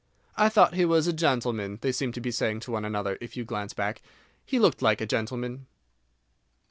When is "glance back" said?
3.45-4.01